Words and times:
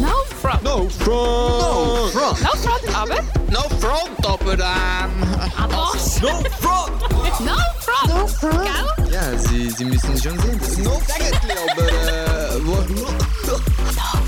No 0.00 0.12
front. 0.40 0.62
No 0.62 0.88
front! 0.88 1.62
No 1.62 2.08
front! 2.12 2.42
No 2.42 2.50
front, 2.60 2.96
aber. 2.96 3.22
No 3.50 3.62
front, 3.80 4.26
aber 4.26 4.52
ähm... 4.52 5.10
Aber. 5.56 5.76
No 5.76 6.42
front! 6.60 7.00
No 7.40 7.56
front. 7.80 8.08
No 8.08 8.26
front! 8.26 8.64
Gell? 8.64 9.12
Ja, 9.12 9.38
Sie, 9.38 9.70
Sie 9.70 9.84
müssen 9.86 10.16
schon 10.18 10.38
sehen, 10.38 10.58
das 10.58 10.68
ist 10.68 10.78
no 10.84 10.90
eigentlich, 10.92 11.56
aber 11.72 11.88
äh... 11.88 12.66
Wo, 12.66 12.72
No 12.72 13.06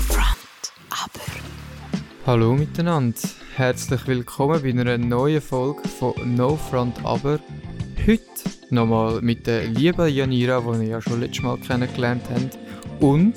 front, 0.07 0.73
aber. 0.89 1.25
Hallo 2.25 2.53
miteinander, 2.55 3.19
herzlich 3.55 4.07
willkommen 4.07 4.61
bei 4.63 4.69
einer 4.69 4.97
neuen 4.97 5.41
Folge 5.41 5.87
von 5.87 6.13
No 6.35 6.55
Front 6.55 7.05
Aber. 7.05 7.39
Heute 8.07 8.23
nochmal 8.71 9.21
mit 9.21 9.45
der 9.45 9.65
lieben 9.65 10.07
Janira, 10.07 10.61
die 10.61 10.85
ihr 10.85 10.89
ja 10.89 11.01
schon 11.01 11.19
letztes 11.19 11.43
Mal 11.43 11.57
kennengelernt 11.59 12.23
habt, 12.33 12.57
und 12.99 13.35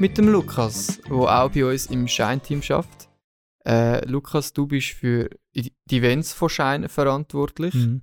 mit 0.00 0.16
dem 0.16 0.28
Lukas, 0.28 0.98
der 1.06 1.12
auch 1.12 1.50
bei 1.50 1.64
uns 1.64 1.86
im 1.86 2.08
Shine-Team 2.08 2.62
schafft. 2.62 3.10
Äh, 3.66 4.02
Lukas, 4.08 4.54
du 4.54 4.66
bist 4.66 4.92
für 4.92 5.28
die 5.52 5.72
Events 5.90 6.32
von 6.32 6.48
Shine 6.48 6.88
verantwortlich. 6.88 7.74
Mhm. 7.74 8.02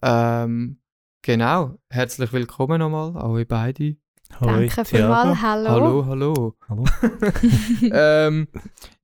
Ähm, 0.00 0.80
genau, 1.20 1.78
herzlich 1.90 2.32
willkommen 2.32 2.78
nochmal, 2.78 3.10
an 3.10 3.30
euch 3.30 3.46
beide. 3.46 3.96
Hoi, 4.40 4.46
Danke 4.68 4.86
vielmals, 4.86 5.42
hallo. 5.42 5.68
Hallo, 5.68 6.06
hallo. 6.06 6.56
Hallo. 6.66 6.84
ähm, 7.92 8.48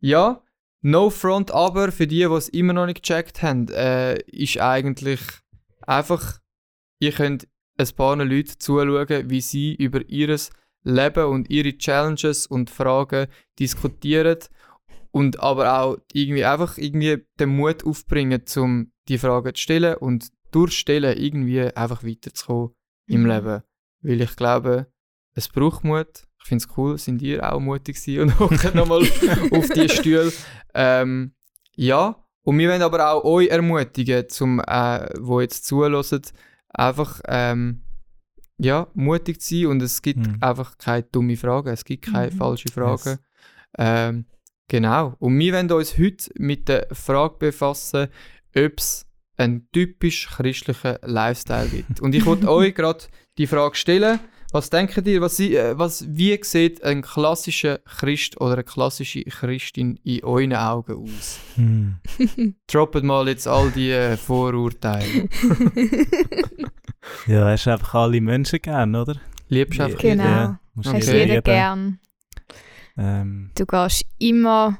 ja, 0.00 0.42
No 0.80 1.10
Front 1.10 1.50
aber, 1.50 1.92
für 1.92 2.06
die, 2.06 2.20
die 2.20 2.24
es 2.24 2.48
immer 2.48 2.72
noch 2.72 2.86
nicht 2.86 3.02
gecheckt 3.02 3.42
haben, 3.42 3.68
äh, 3.68 4.18
ist 4.22 4.58
eigentlich 4.58 5.20
einfach, 5.86 6.38
ihr 7.00 7.12
könnt 7.12 7.46
ein 7.76 7.88
paar 7.94 8.16
Leute 8.16 8.56
zuschauen, 8.56 9.28
wie 9.28 9.42
sie 9.42 9.74
über 9.74 10.00
ihr 10.08 10.38
Leben 10.82 11.24
und 11.26 11.50
ihre 11.50 11.76
Challenges 11.76 12.46
und 12.46 12.70
Fragen 12.70 13.26
diskutieren 13.58 14.38
und 15.10 15.40
aber 15.40 15.80
auch 15.80 15.98
irgendwie 16.12 16.44
einfach 16.44 16.78
irgendwie 16.78 17.24
den 17.38 17.50
Mut 17.50 17.84
aufbringen, 17.84 18.42
um 18.56 18.92
die 19.08 19.18
Fragen 19.18 19.54
zu 19.54 19.60
stellen 19.60 19.96
und 19.96 20.28
durchstellen 20.52 21.16
irgendwie 21.18 21.62
einfach 21.62 22.02
weiterzukommen 22.04 22.74
im 23.06 23.22
Mhm. 23.22 23.28
Leben. 23.28 23.62
Weil 24.02 24.20
ich 24.20 24.36
glaube, 24.36 24.86
es 25.34 25.48
braucht 25.48 25.84
Mut. 25.84 26.24
Ich 26.42 26.48
finde 26.48 26.64
es 26.64 26.76
cool, 26.76 26.96
sind 26.96 27.20
ihr 27.22 27.52
auch 27.52 27.60
mutig 27.60 27.96
und 28.18 28.38
hocken 28.38 28.74
nochmal 28.74 29.00
auf 29.52 29.68
die 29.68 29.88
Stühle. 29.88 30.32
Ähm, 30.74 31.34
ja, 31.76 32.16
und 32.42 32.58
wir 32.58 32.70
wollen 32.70 32.82
aber 32.82 33.12
auch 33.12 33.24
euch 33.24 33.48
ermutigen, 33.48 34.28
zum, 34.28 34.60
äh, 34.60 35.08
wo 35.20 35.40
jetzt 35.40 35.66
zuhören, 35.66 36.22
einfach 36.70 37.20
ähm, 37.26 37.82
ja, 38.60 38.88
mutig 38.94 39.40
zu 39.40 39.54
sein 39.56 39.66
und 39.66 39.82
es 39.82 40.02
gibt 40.02 40.26
Mhm. 40.26 40.36
einfach 40.40 40.76
keine 40.78 41.02
dumme 41.04 41.36
Fragen, 41.36 41.68
es 41.68 41.84
gibt 41.84 42.06
keine 42.12 42.32
Mhm. 42.32 42.36
falschen 42.36 42.70
Fragen. 42.70 43.18
Ähm, 43.78 44.24
genau. 44.68 45.14
Und 45.18 45.38
wir 45.38 45.52
wollen 45.54 45.70
uns 45.70 45.96
heute 45.98 46.30
mit 46.36 46.68
der 46.68 46.86
Frage 46.92 47.36
befassen, 47.38 48.08
ob 48.56 48.72
es 48.78 49.06
einen 49.36 49.68
typisch 49.72 50.28
christlichen 50.28 50.96
Lifestyle 51.02 51.68
gibt. 51.68 52.00
Und 52.00 52.14
ich 52.14 52.26
wollte 52.26 52.48
euch 52.50 52.74
gerade 52.74 53.04
die 53.38 53.46
Frage 53.46 53.74
stellen, 53.76 54.20
was 54.52 54.70
denkt 54.70 55.06
ihr, 55.06 55.20
was, 55.20 55.36
sie- 55.36 55.54
äh, 55.56 55.78
was, 55.78 56.04
wie 56.08 56.38
sieht 56.42 56.82
ein 56.82 57.02
klassischer 57.02 57.78
Christ 57.78 58.40
oder 58.40 58.54
eine 58.54 58.64
klassische 58.64 59.22
Christin 59.24 59.98
in 60.04 60.24
euren 60.24 60.54
Augen 60.54 61.04
aus? 61.04 61.38
Hm. 61.56 61.96
Droppet 62.66 63.04
mal 63.04 63.28
jetzt 63.28 63.46
all 63.46 63.70
die 63.70 63.90
äh, 63.90 64.16
Vorurteile. 64.16 65.28
Ja, 67.26 67.46
hast 67.48 67.66
einfach 67.66 67.94
alle 67.94 68.20
Menschen 68.20 68.58
gern, 68.60 68.94
oder? 68.94 69.16
Liebst 69.48 69.78
du 69.78 69.84
einfach 69.84 69.98
Genau. 69.98 70.22
Ja. 70.24 70.60
Hast 70.84 70.92
jeden 71.08 71.28
jeder 71.28 71.42
gern. 71.42 71.98
Ähm, 72.98 73.50
Du 73.56 73.64
gehst 73.66 74.04
immer 74.18 74.78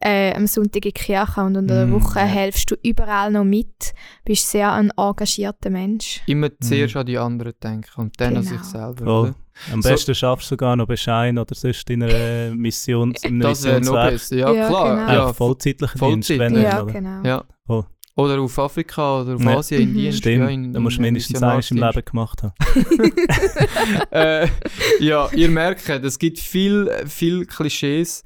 äh, 0.00 0.32
am 0.34 0.46
Sonntag 0.46 0.76
in 0.76 0.80
die 0.82 0.92
Kirche 0.92 1.40
und 1.40 1.56
unter 1.56 1.74
der 1.74 1.86
Mm, 1.86 1.92
Woche 1.92 2.20
ja. 2.20 2.24
helfst 2.24 2.70
du 2.70 2.76
überall 2.84 3.30
noch 3.32 3.44
mit. 3.44 3.92
Bist 4.24 4.48
sehr 4.50 4.72
ein 4.72 4.90
engagierter 4.96 5.70
Mensch. 5.70 6.20
immer 6.26 6.48
Mhm. 6.48 6.60
zuerst 6.60 6.96
an 6.96 7.06
die 7.06 7.18
anderen 7.18 7.54
denken 7.62 8.00
und 8.00 8.20
dann 8.20 8.36
an 8.36 8.44
Genau. 8.44 8.56
sich 8.56 8.64
selber. 8.64 9.04
voll. 9.04 9.20
Oder? 9.30 9.34
Am 9.72 9.82
So- 9.82 9.88
besten 9.88 10.14
schaffst 10.14 10.46
du 10.46 10.48
sogar 10.50 10.76
noch 10.76 10.86
Beschein 10.86 11.36
oder 11.36 11.52
sonst 11.54 11.90
in 11.90 12.04
einer 12.04 12.54
Mission, 12.54 13.12
in 13.22 13.24
einem 13.24 13.40
Das 13.40 13.64
wäre 13.64 13.80
noch 13.80 13.92
Missionswerk. 13.94 14.10
besser. 14.12 14.36
Ja, 14.36 14.52
Ja, 14.52 14.68
klar. 14.68 14.96
genau. 14.96 15.12
Ja, 15.12 15.24
Auch 15.26 15.34
vollzeitlichen 15.34 15.98
Vollzeit, 15.98 16.40
Dienst, 16.40 16.54
wenn 16.54 16.62
ja, 16.62 16.82
oder? 16.82 16.92
genau. 16.92 17.22
ja. 17.24 17.44
Voll. 17.66 17.84
Oder 18.14 18.40
auf 18.40 18.58
Afrika 18.58 19.20
oder 19.22 19.34
auf 19.36 19.42
Ja. 19.44 19.58
Asien 19.58 19.80
in. 19.82 19.94
Dienst. 19.94 20.18
Stimmt, 20.18 20.38
ja, 20.44 20.48
in, 20.48 20.72
da 20.72 20.80
musst 20.80 20.96
du 20.96 21.00
in 21.00 21.02
mindestens 21.06 21.42
eines 21.42 21.70
im. 21.72 21.76
Leben 21.78 22.04
gemacht 22.04 22.42
haben. 22.42 22.52
äh, 24.10 24.48
ja, 25.00 25.28
ihr 25.32 25.48
merkt, 25.48 25.88
es 25.88 26.18
gibt 26.18 26.38
viel, 26.38 26.90
viel 27.06 27.46
Klischees. 27.46 28.24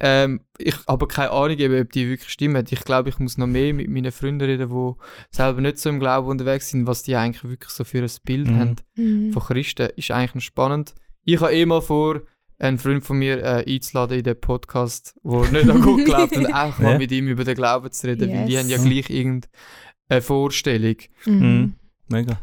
Ähm, 0.00 0.42
ich 0.58 0.76
habe 0.86 1.08
keine 1.08 1.30
Ahnung, 1.32 1.56
ob 1.80 1.92
die 1.92 2.08
wirklich 2.08 2.28
stimmen. 2.30 2.64
Ich 2.70 2.84
glaube, 2.84 3.08
ich 3.08 3.18
muss 3.18 3.36
noch 3.36 3.46
mehr 3.48 3.74
mit 3.74 3.88
meinen 3.88 4.12
Freunden 4.12 4.44
reden, 4.48 4.68
die 4.70 4.92
selber 5.36 5.60
nicht 5.60 5.78
so 5.78 5.88
im 5.88 5.98
Glauben 5.98 6.28
unterwegs 6.28 6.68
sind, 6.70 6.86
was 6.86 7.02
die 7.02 7.16
eigentlich 7.16 7.42
wirklich 7.42 7.70
so 7.70 7.82
für 7.84 8.02
ein 8.02 8.10
Bild 8.24 8.46
Mhm. 8.48 8.58
haben 8.60 8.76
Mhm. 8.96 9.32
von 9.32 9.42
Christen. 9.42 9.88
Ist 9.96 10.10
eigentlich 10.12 10.34
noch 10.36 10.42
spannend. 10.42 10.94
Ich 11.24 11.40
habe 11.40 11.52
eh 11.52 11.66
mal 11.66 11.80
vor, 11.82 12.22
einen 12.60 12.78
Freund 12.78 13.04
von 13.04 13.18
mir 13.18 13.38
äh, 13.42 13.64
einzuladen 13.72 14.18
in 14.18 14.24
den 14.24 14.40
Podcast, 14.40 15.14
der 15.24 15.40
nicht 15.52 15.68
an 15.70 15.80
Gott 15.80 16.04
glaubt, 16.04 16.36
und 16.36 16.46
auch 16.54 16.78
mal 16.78 16.92
Ja. 16.92 16.98
mit 16.98 17.10
ihm 17.12 17.28
über 17.28 17.44
den 17.44 17.54
Glauben 17.56 17.90
zu 17.92 18.06
reden, 18.06 18.32
weil 18.32 18.46
die 18.46 18.52
Yes. 18.52 18.62
haben 18.62 18.70
ja 18.70 18.78
gleich 18.78 19.10
irgendeine 19.10 20.22
Vorstellung. 20.22 20.96
Mhm. 21.26 21.32
Mhm. 21.34 21.74
Mega. 22.08 22.40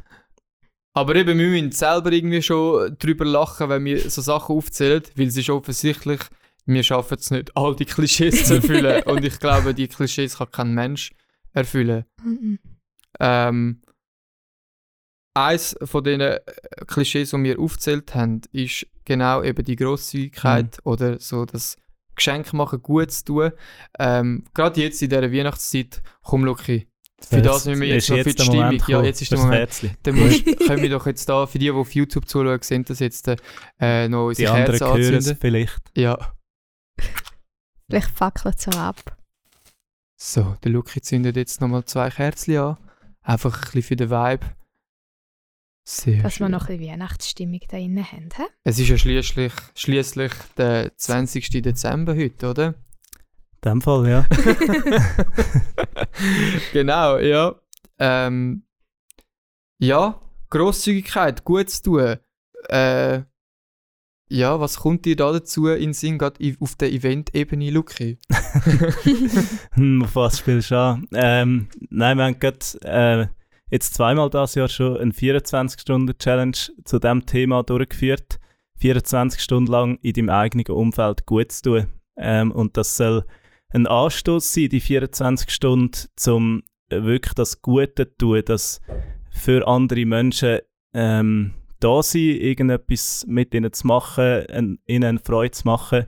Aber 0.94 1.16
eben, 1.16 1.38
wir 1.38 1.48
müssen 1.50 1.72
selber 1.72 2.12
irgendwie 2.14 2.42
schon 2.42 2.96
drüber 3.00 3.26
lachen, 3.26 3.68
wenn 3.70 3.84
wir 3.84 4.10
so 4.10 4.22
Sachen 4.22 4.56
aufzählen, 4.56 5.02
weil 5.16 5.28
es 5.28 5.36
ist 5.36 5.50
offensichtlich, 5.50 6.22
wir 6.66 6.84
schaffen 6.84 7.18
es 7.20 7.32
nicht, 7.32 7.56
all 7.56 7.76
die 7.76 7.86
Klischees 7.86 8.46
zu 8.46 8.56
erfüllen. 8.56 9.04
Und 9.06 9.24
ich 9.24 9.40
glaube, 9.40 9.74
die 9.74 9.88
Klischees 9.88 10.38
kann 10.38 10.52
kein 10.52 10.74
Mensch 10.74 11.14
erfüllen. 11.54 12.06
Mhm. 12.24 12.60
Ähm, 13.20 13.82
eins 15.34 15.76
von 15.84 16.04
den 16.04 16.22
äh, 16.22 16.40
Klischees, 16.88 17.32
die 17.32 17.44
wir 17.44 17.60
aufgezählt 17.60 18.16
haben, 18.16 18.42
ist 18.52 18.88
genau 19.06 19.44
eben 19.44 19.64
die 19.64 19.76
Grosszügigkeit 19.76 20.80
oder 20.84 21.20
so 21.20 21.46
das 21.46 21.78
Geschenk 22.16 22.54
machen, 22.54 22.82
gut 22.82 23.12
zu 23.12 23.26
tun. 23.26 23.52
Ähm, 24.00 24.46
Gerade 24.54 24.82
jetzt 24.82 25.02
in 25.02 25.10
dieser 25.10 25.32
Weihnachtszeit, 25.32 26.02
komm 26.24 26.46
Luki, 26.46 26.88
für 27.22 27.42
das 27.42 27.66
müssen 27.66 27.82
wir 27.82 27.88
jetzt 27.88 28.10
noch 28.10 28.18
für 28.18 28.34
die 28.34 28.44
Stimmung. 28.44 28.82
Ja, 28.88 29.02
jetzt 29.02 29.22
ist 29.22 29.32
der 29.32 29.40
Moment. 29.40 29.70
Dann 30.04 30.16
musst, 30.16 30.46
können 30.68 30.82
wir 30.82 30.90
doch 30.90 31.06
jetzt 31.06 31.28
da, 31.28 31.48
für 31.48 31.58
die, 31.58 31.66
die 31.66 31.72
auf 31.72 31.96
YouTube 31.96 32.28
zuschauen, 32.28 32.62
sehen 32.62 32.84
das 32.86 33.00
jetzt 33.00 33.28
äh, 33.80 34.08
noch 34.08 34.32
Die 34.34 34.46
unsere 34.46 34.58
hören 34.58 34.76
es 34.76 34.82
anzünden. 34.82 35.38
vielleicht. 35.40 35.82
Ja. 35.96 36.35
Vielleicht 37.90 38.10
fackelt 38.12 38.56
es 38.58 38.68
auch 38.68 38.78
ab. 38.78 39.18
So, 40.18 40.56
der 40.64 40.72
Luki 40.72 41.02
zündet 41.02 41.36
jetzt 41.36 41.62
nochmal 41.62 41.86
zwei 41.86 42.10
Kerzen 42.10 42.58
an. 42.58 42.78
Einfach 43.22 43.56
ein 43.56 43.62
bisschen 43.62 43.82
für 43.84 43.96
den 43.96 44.10
Vibe. 44.10 44.46
Sehr 45.88 46.24
Dass 46.24 46.40
wir 46.40 46.46
schön. 46.48 46.52
noch 46.52 46.68
ein 46.68 46.78
bisschen 46.78 46.94
Weihnachtsstimmung 46.94 47.60
da 47.70 47.78
drin 47.78 48.12
haben. 48.12 48.30
He? 48.36 48.44
Es 48.64 48.80
ist 48.80 48.90
ja 48.90 48.98
schließlich, 48.98 49.54
schließlich 49.76 50.32
der 50.58 50.98
20. 50.98 51.50
Dezember 51.62 52.16
heute, 52.16 52.50
oder? 52.50 52.68
In 52.68 53.72
dem 53.72 53.82
Fall, 53.82 54.10
ja. 54.10 54.26
genau, 56.74 57.18
ja. 57.18 57.56
Ähm, 58.00 58.64
ja, 59.80 60.22
Grosszügigkeit, 60.50 61.44
gut 61.44 61.70
zu 61.70 61.84
tun. 61.84 62.18
Äh, 62.70 63.24
ja, 64.28 64.60
was 64.60 64.78
kommt 64.78 65.06
dir 65.06 65.16
da 65.16 65.32
dazu 65.32 65.68
in 65.68 65.94
Sinn, 65.94 66.18
gerade 66.18 66.40
auf 66.60 66.76
der 66.76 66.92
Event-Ebene, 66.92 67.70
Luki? 67.72 68.18
Hm, 69.74 70.04
auf 70.04 70.16
was 70.16 70.40
spielst 70.40 70.72
du 70.72 70.80
an? 70.80 71.08
Ähm, 71.14 71.68
nein, 71.90 72.18
wir 72.18 72.26
haben 72.26 72.40
gerade 72.40 72.60
äh, 72.84 73.28
jetzt 73.70 73.94
zweimal 73.94 74.30
das 74.30 74.56
Jahr 74.56 74.70
schon 74.70 74.98
eine 74.98 75.12
24-Stunden-Challenge 75.12 76.58
zu 76.84 77.00
diesem 77.00 77.26
Thema 77.26 77.64
durchgeführt. 77.64 78.40
24 78.78 79.42
Stunden 79.42 79.72
lang 79.72 80.00
in 80.02 80.14
deinem 80.14 80.30
eigenen 80.30 80.68
Umfeld 80.68 81.26
gut 81.26 81.52
zu 81.52 81.62
tun. 81.62 81.88
Ähm, 82.18 82.52
und 82.52 82.78
das 82.78 82.98
soll 82.98 83.26
ein 83.70 83.88
Anstoß 83.88 84.54
sein, 84.54 84.70
die 84.70 84.80
24 84.80 85.50
Stunden, 85.50 86.08
um 86.28 86.64
wirklich 86.90 87.34
das 87.34 87.62
Gute 87.62 88.08
zu 88.08 88.18
tun, 88.18 88.42
das 88.46 88.82
für 89.30 89.68
andere 89.68 90.06
Menschen 90.06 90.60
ähm, 90.94 91.54
da 91.86 92.02
sein, 92.02 92.22
irgendetwas 92.22 93.26
mit 93.28 93.54
ihnen 93.54 93.72
zu 93.72 93.88
machen, 93.88 94.46
ein, 94.50 94.80
ihnen 94.88 95.04
eine 95.04 95.20
Freude 95.20 95.52
zu 95.52 95.68
machen. 95.68 96.06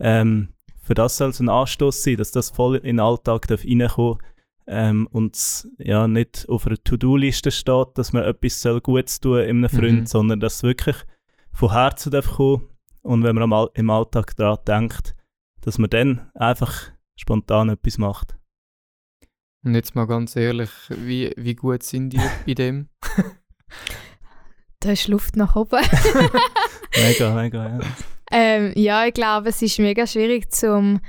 Ähm, 0.00 0.48
für 0.82 0.94
das 0.94 1.16
soll 1.16 1.30
es 1.30 1.40
ein 1.40 1.48
Anstoß 1.48 2.02
sein, 2.02 2.16
dass 2.16 2.32
das 2.32 2.50
voll 2.50 2.76
in 2.76 2.96
den 2.96 3.00
Alltag 3.00 3.46
darf 3.46 3.64
reinkommen 3.64 4.18
ähm, 4.66 5.06
und 5.12 5.36
es 5.36 5.68
ja, 5.78 6.08
nicht 6.08 6.48
auf 6.48 6.66
einer 6.66 6.82
To-Do-Liste 6.82 7.52
steht, 7.52 7.88
dass 7.94 8.12
man 8.12 8.24
etwas 8.24 8.60
soll 8.60 8.80
Gutes 8.80 9.20
tun 9.20 9.38
in 9.40 9.64
einem 9.64 9.68
Freund, 9.68 10.00
Mhm. 10.00 10.06
sondern 10.06 10.40
dass 10.40 10.56
es 10.56 10.62
wirklich 10.64 10.96
von 11.52 11.70
Herzen 11.70 12.10
darf 12.10 12.32
kommen 12.32 12.68
und 13.02 13.22
wenn 13.22 13.36
man 13.36 13.68
im 13.74 13.90
Alltag 13.90 14.34
daran 14.36 14.58
denkt, 14.66 15.14
dass 15.60 15.78
man 15.78 15.90
dann 15.90 16.30
einfach 16.34 16.90
spontan 17.16 17.68
etwas 17.68 17.98
macht. 17.98 18.36
Und 19.64 19.76
jetzt 19.76 19.94
mal 19.94 20.06
ganz 20.06 20.34
ehrlich, 20.34 20.70
wie, 20.88 21.32
wie 21.36 21.54
gut 21.54 21.84
sind 21.84 22.10
die 22.10 22.20
in 22.46 22.54
dem? 22.56 22.88
Da 24.82 24.90
ist 24.90 25.06
Luft 25.08 25.36
nach 25.36 25.54
oben. 25.54 25.80
Mega, 26.96 27.34
mega, 27.34 27.68
ja. 27.68 27.80
Ähm, 28.32 28.72
ja, 28.74 29.06
ich 29.06 29.14
glaube, 29.14 29.50
es 29.50 29.62
ist 29.62 29.78
mega 29.78 30.06
schwierig, 30.06 30.52
zum 30.52 31.00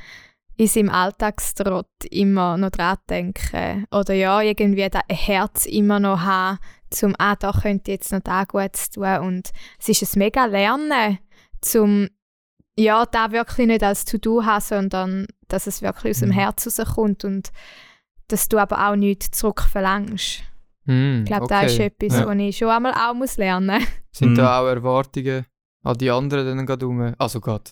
in 0.56 0.68
seinem 0.68 0.90
Alltagstrott 0.90 1.88
immer 2.12 2.58
noch 2.58 2.70
dran 2.70 2.98
zu 2.98 3.04
denken. 3.10 3.88
Oder 3.92 4.14
ja, 4.14 4.42
irgendwie 4.42 4.88
das 4.88 5.02
Herz 5.10 5.66
immer 5.66 6.00
noch 6.00 6.22
haben, 6.22 6.60
zum 6.92 7.16
«Ah, 7.18 7.36
da 7.36 7.52
könnte 7.52 7.92
ich 7.92 7.98
jetzt 7.98 8.12
noch 8.12 8.20
da 8.20 8.44
gut 8.44 8.72
tun». 8.94 9.18
Und 9.20 9.50
es 9.80 9.90
ist 9.90 10.16
ein 10.16 10.20
mega 10.20 10.46
Lernen, 10.46 11.18
zum 11.62 12.10
ja, 12.78 13.06
da 13.06 13.32
wirklich 13.32 13.68
nicht 13.68 13.84
als 13.84 14.06
To-Do 14.06 14.46
haben, 14.46 14.62
sondern 14.62 15.28
dass 15.48 15.68
es 15.68 15.82
wirklich 15.82 16.12
aus 16.12 16.20
dem 16.20 16.30
Mhm. 16.30 16.34
Herz 16.34 16.80
rauskommt 16.80 17.24
und 17.24 17.52
dass 18.28 18.48
du 18.48 18.58
aber 18.58 18.90
auch 18.90 18.96
nichts 18.96 19.32
zurückverlangst. 19.32 20.44
Hm, 20.86 21.22
Ich 21.24 21.26
glaube, 21.28 21.44
okay. 21.44 21.62
das 21.64 21.74
ist 21.74 21.80
etwas, 21.80 22.20
Ja. 22.20 22.28
was 22.28 22.38
ich 22.38 22.58
schon 22.58 22.70
einmal 22.70 22.94
auch 22.94 23.14
muss 23.14 23.38
lernen 23.38 23.78
muss. 23.80 23.88
Sind 24.12 24.32
Mhm. 24.32 24.36
da 24.36 24.60
auch 24.62 24.68
Erwartungen 24.68 25.46
an 25.84 25.98
die 25.98 26.10
anderen 26.12 26.58
dann 26.58 26.66
gerade 26.66 26.88
um? 26.88 27.14
Also 27.18 27.40
gerade. 27.42 27.72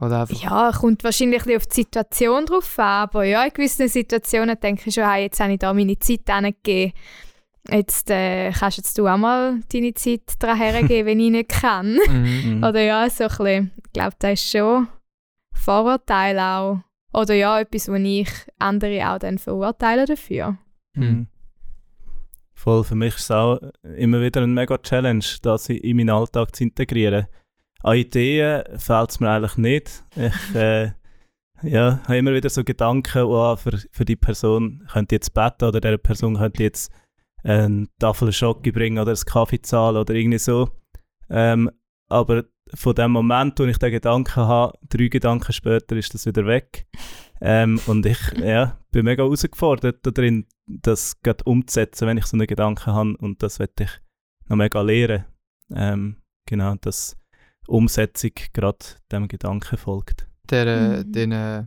Oder 0.00 0.22
einfach. 0.22 0.40
Ja, 0.42 0.72
kommt 0.72 1.04
wahrscheinlich 1.04 1.40
ein 1.40 1.44
bisschen 1.44 1.56
auf 1.58 1.66
die 1.66 1.74
Situation 1.82 2.46
drauf 2.46 2.78
an, 2.78 2.84
aber 3.02 3.24
ja, 3.24 3.44
in 3.44 3.52
gewissen 3.52 3.86
Situationen 3.88 4.58
denke 4.58 4.84
ich 4.88 4.94
schon, 4.94 5.08
hey, 5.10 5.24
jetzt 5.24 5.40
habe 5.40 5.52
ich 5.52 5.58
da 5.58 5.72
meine 5.74 5.98
Zeit 5.98 6.20
hingegeben. 6.26 6.92
Jetzt 7.70 8.10
äh, 8.10 8.50
kannst 8.52 8.78
jetzt 8.78 8.96
du 8.96 9.06
auch 9.06 9.18
mal 9.18 9.60
deine 9.70 9.92
Zeit 9.92 10.22
daran 10.38 10.56
hergeben, 10.56 11.06
wenn 11.06 11.20
ich 11.20 11.30
nicht 11.30 11.48
kann. 11.50 11.98
Mhm. 12.08 12.56
Mhm. 12.58 12.64
Oder 12.64 12.80
ja, 12.82 13.10
so 13.10 13.24
ein 13.24 13.28
bisschen, 13.28 13.70
ich 13.84 13.92
glaube, 13.92 14.16
das 14.18 14.32
ist 14.32 14.50
schon 14.50 14.88
Vorurteil 15.52 16.38
auch. 16.38 16.78
Oder 17.12 17.34
ja, 17.34 17.60
etwas, 17.60 17.88
wo 17.88 17.94
ich 17.94 18.28
andere 18.58 19.06
auch 19.10 19.18
dann 19.18 19.38
verurteile 19.38 20.06
dafür. 20.06 20.56
Mhm. 20.94 21.26
Voll, 22.60 22.84
für 22.84 22.94
mich 22.94 23.14
ist 23.14 23.22
es 23.22 23.30
auch 23.30 23.58
immer 23.96 24.20
wieder 24.20 24.42
ein 24.42 24.52
mega 24.52 24.76
Challenge, 24.76 25.24
das 25.40 25.70
in 25.70 25.78
in 25.78 25.96
meinen 25.96 26.10
Alltag 26.10 26.54
zu 26.54 26.64
integrieren. 26.64 27.26
An 27.82 27.96
Ideen 27.96 28.64
fällt 28.78 29.10
es 29.10 29.18
mir 29.18 29.30
eigentlich 29.30 29.56
nicht. 29.56 30.04
Ich 30.14 30.54
äh, 30.54 30.90
ja, 31.62 32.00
habe 32.04 32.18
immer 32.18 32.34
wieder 32.34 32.50
so 32.50 32.62
Gedanken, 32.62 33.22
oh, 33.22 33.56
für, 33.56 33.78
für 33.90 34.04
die 34.04 34.16
Person 34.16 34.86
könnte 34.92 35.14
jetzt 35.14 35.32
beten 35.32 35.64
oder 35.64 35.80
der 35.80 35.96
Person 35.96 36.36
könnte 36.36 36.62
jetzt 36.62 36.92
eine 37.44 37.86
Tafel 37.98 38.30
Schoki 38.30 38.72
bringen 38.72 38.98
oder 38.98 39.12
einen 39.12 39.24
Kaffee 39.24 39.62
zahlen 39.62 39.96
oder 39.96 40.12
irgendwie 40.12 40.36
so. 40.36 40.68
Ähm, 41.30 41.70
aber 42.10 42.44
von 42.74 42.94
dem 42.94 43.12
Moment, 43.12 43.58
wo 43.58 43.64
ich 43.64 43.78
den 43.78 43.90
Gedanken 43.90 44.36
habe, 44.36 44.78
drei 44.86 45.08
Gedanken 45.08 45.54
später 45.54 45.96
ist 45.96 46.12
das 46.12 46.26
wieder 46.26 46.44
weg. 46.44 46.86
Ähm, 47.40 47.80
und 47.86 48.04
ich 48.06 48.18
ja, 48.38 48.78
bin 48.90 49.04
mega 49.04 49.22
herausgefordert 49.22 50.06
darin, 50.06 50.46
das 50.66 51.20
gerade 51.22 51.44
umzusetzen, 51.44 52.06
wenn 52.06 52.18
ich 52.18 52.26
so 52.26 52.36
einen 52.36 52.46
Gedanken 52.46 52.86
habe. 52.86 53.16
Und 53.18 53.42
das 53.42 53.58
werde 53.58 53.84
ich 53.84 53.90
noch 54.48 54.56
mega 54.56 54.80
lernen. 54.80 55.24
Ähm, 55.72 56.16
genau, 56.46 56.74
dass 56.76 57.16
Umsetzung 57.66 58.32
gerade 58.52 58.78
dem 59.10 59.28
Gedanken 59.28 59.76
folgt. 59.76 60.28
Der, 60.50 60.66
äh, 60.66 61.04
Mhm. 61.04 61.12
den, 61.12 61.32
äh, 61.32 61.66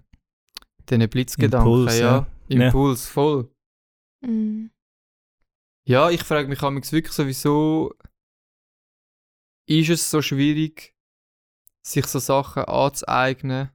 den 0.90 1.10
Blitzgedanken, 1.10 1.72
Impuls, 1.72 2.00
ja. 2.00 2.28
ja. 2.50 2.66
Impuls, 2.66 3.08
voll. 3.08 3.50
Mhm. 4.22 4.72
Ja, 5.86 6.10
ich 6.10 6.24
frage 6.24 6.48
mich 6.48 6.62
wirklich 6.62 7.14
sowieso, 7.14 7.94
ist 9.68 9.90
es 9.90 10.10
so 10.10 10.22
schwierig, 10.22 10.96
sich 11.86 12.06
so 12.06 12.20
Sachen 12.20 12.64
anzueignen, 12.64 13.70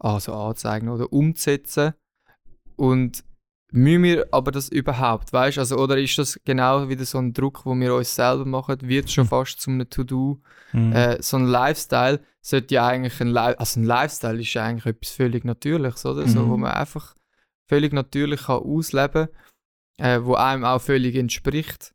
also 0.00 0.34
anzueignen 0.34 0.92
oder 0.92 1.12
umzusetzen 1.12 1.94
und 2.76 3.22
müssen 3.72 4.02
wir 4.02 4.26
aber 4.32 4.50
das 4.50 4.68
überhaupt, 4.68 5.32
weißt 5.32 5.58
also 5.58 5.76
oder 5.76 5.96
ist 5.98 6.18
das 6.18 6.40
genau 6.44 6.88
wieder 6.88 7.04
so 7.04 7.18
ein 7.18 7.32
Druck, 7.32 7.64
wo 7.64 7.74
wir 7.76 7.94
uns 7.94 8.14
selber 8.14 8.44
machen, 8.44 8.78
wird 8.82 9.10
schon 9.10 9.26
fast 9.28 9.60
zum 9.60 9.88
To-Do, 9.88 10.40
Mhm. 10.72 10.92
äh, 10.92 11.22
so 11.22 11.36
ein 11.36 11.46
Lifestyle 11.46 12.20
sollte 12.40 12.74
ja 12.74 12.86
eigentlich 12.86 13.20
ein, 13.20 13.28
Li 13.28 13.38
also 13.38 13.80
ein 13.80 13.84
Lifestyle 13.84 14.40
ist 14.40 14.54
ja 14.54 14.64
eigentlich 14.64 14.86
etwas 14.86 15.10
völlig 15.10 15.44
Natürliches, 15.44 16.04
oder? 16.06 16.26
So, 16.26 16.48
wo 16.48 16.56
Mhm. 16.56 16.62
man 16.62 16.72
einfach 16.72 17.14
völlig 17.68 17.92
natürlich 17.92 18.44
kann 18.44 18.62
ausleben 18.62 19.28
äh, 19.98 20.20
wo 20.22 20.34
einem 20.34 20.64
auch 20.64 20.80
völlig 20.80 21.14
entspricht. 21.14 21.92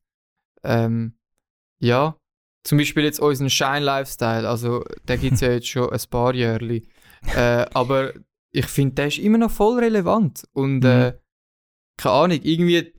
Ähm, 0.64 1.18
ja, 1.80 2.16
zum 2.64 2.78
Beispiel 2.78 3.04
jetzt 3.04 3.20
unseren 3.20 3.50
Shine-Lifestyle, 3.50 4.48
also 4.48 4.84
der 5.08 5.18
gibt 5.18 5.34
es 5.34 5.42
ja 5.42 5.52
jetzt 5.52 5.68
schon 5.68 5.92
ein 5.92 6.00
paar 6.10 6.36
Jahre. 6.36 6.82
Äh, 7.34 7.66
aber 7.74 8.14
ich 8.52 8.68
finde, 8.68 8.96
der 8.96 9.08
ist 9.08 9.18
immer 9.20 9.38
noch 9.38 9.52
voll 9.52 9.80
relevant. 9.80 10.44
Und 10.54 10.80
Mhm. 10.80 10.86
äh, 10.86 11.14
keine 11.98 12.16
Ahnung, 12.16 12.40
irgendwie 12.44 12.94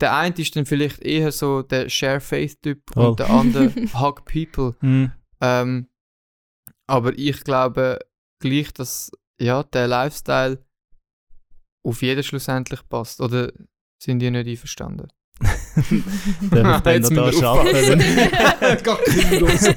der 0.00 0.14
eine 0.14 0.34
ist 0.36 0.54
dann 0.56 0.66
vielleicht 0.66 1.00
eher 1.00 1.32
so 1.32 1.62
der 1.62 1.88
Share-Faith-Typ 1.88 2.82
Voll. 2.92 3.06
und 3.06 3.20
der 3.20 3.30
andere 3.30 3.72
Hug 4.00 4.24
People. 4.26 4.76
Mhm. 4.80 5.12
Ähm, 5.40 5.88
aber 6.86 7.16
ich 7.18 7.42
glaube 7.44 7.98
gleich, 8.40 8.72
dass 8.74 9.10
ja, 9.40 9.62
der 9.62 9.86
Lifestyle 9.88 10.64
auf 11.84 12.02
jeden 12.02 12.22
schlussendlich 12.22 12.86
passt. 12.88 13.20
Oder 13.20 13.52
sind 14.02 14.18
die 14.20 14.30
nicht 14.30 14.46
einverstanden? 14.48 15.08
Darf 15.38 15.90
ich 16.78 16.82
dann 16.82 16.94
Jetzt 16.94 17.12
noch 17.12 17.30
da 17.30 17.62
Lust. 19.38 19.74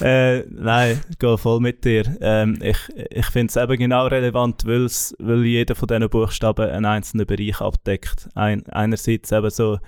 äh, 0.00 0.44
nein, 0.50 1.00
ich 1.10 1.18
gehe 1.18 1.38
voll 1.38 1.60
mit 1.60 1.84
dir. 1.84 2.04
Ähm, 2.20 2.58
ich 2.62 2.76
ich 3.10 3.26
finde 3.26 3.50
es 3.50 3.56
eben 3.56 3.76
genau 3.76 4.06
relevant, 4.06 4.64
weil's, 4.64 5.14
weil 5.18 5.44
jeder 5.44 5.74
von 5.74 5.88
diesen 5.88 6.08
Buchstaben 6.08 6.70
einen 6.70 6.84
einzelnen 6.84 7.26
Bereich 7.26 7.60
abdeckt. 7.60 8.28
Ein, 8.34 8.66
einerseits 8.68 9.32
eben 9.32 9.50
so, 9.50 9.78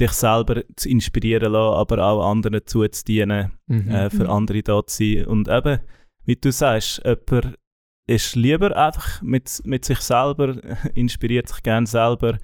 dich 0.00 0.12
selber 0.12 0.62
zu 0.76 0.88
inspirieren 0.88 1.52
lassen, 1.52 1.74
aber 1.76 2.02
auch 2.04 2.30
anderen 2.30 2.60
zuzudienen, 2.64 3.52
Mhm. 3.66 3.90
äh, 3.90 4.10
für 4.10 4.24
Mhm. 4.24 4.30
andere 4.30 4.62
da 4.62 4.86
zu 4.86 4.96
sein. 5.04 5.26
Und 5.26 5.48
eben, 5.48 5.80
wie 6.24 6.36
du 6.36 6.50
sagst, 6.50 7.02
jemand 7.04 7.58
ist 8.06 8.34
lieber 8.34 8.74
einfach 8.76 9.20
mit, 9.22 9.60
mit 9.64 9.84
sich 9.84 9.98
selber, 10.00 10.56
inspiriert 10.94 11.48
sich 11.48 11.62
gerne 11.62 11.86
selber 11.86 12.38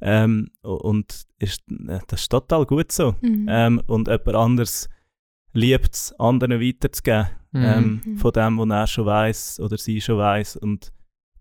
ähm, 0.00 0.50
und 0.62 1.26
ist, 1.38 1.62
äh, 1.70 1.98
das 2.08 2.22
ist 2.22 2.28
total 2.30 2.64
gut 2.66 2.92
so. 2.92 3.14
Mhm. 3.20 3.46
Ähm, 3.48 3.82
und 3.86 4.08
jemand 4.08 4.34
anderes 4.34 4.88
liebt 5.52 5.94
es, 5.94 6.12
anderen 6.18 6.60
weiterzugeben. 6.60 7.26
Mhm. 7.52 7.62
Ähm, 7.64 8.00
Mhm. 8.04 8.16
von 8.18 8.32
dem, 8.32 8.58
was 8.58 8.68
er 8.70 8.86
schon 8.86 9.06
weiß 9.06 9.60
oder 9.60 9.76
sie 9.76 10.00
schon 10.00 10.18
weiß 10.18 10.56
Und 10.56 10.92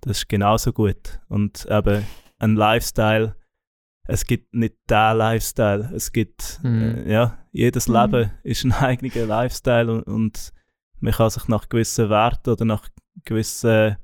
das 0.01 0.17
ist 0.19 0.29
genauso 0.29 0.73
gut. 0.73 1.19
Und 1.27 1.67
eben 1.69 2.03
ein 2.39 2.55
Lifestyle, 2.55 3.35
es 4.07 4.25
gibt 4.25 4.55
nicht 4.55 4.75
den 4.89 5.17
Lifestyle. 5.17 5.91
Es 5.93 6.11
gibt, 6.11 6.59
Mhm. 6.63 6.81
äh, 7.05 7.11
ja, 7.11 7.37
jedes 7.51 7.87
Mhm. 7.87 7.93
Leben 7.95 8.31
ist 8.43 8.65
ein 8.65 8.71
eigener 8.73 9.25
Lifestyle 9.27 9.91
und, 9.93 10.03
und 10.03 10.51
man 10.99 11.13
kann 11.13 11.29
sich 11.29 11.47
nach 11.47 11.69
gewissen 11.69 12.09
Werten 12.09 12.49
oder 12.49 12.65
nach 12.65 12.89
gewissen, 13.23 13.97